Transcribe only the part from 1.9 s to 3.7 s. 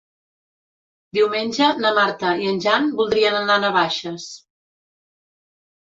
Marta i en Jan voldrien anar a